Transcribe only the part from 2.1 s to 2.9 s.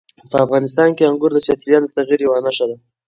یوه نښه ده.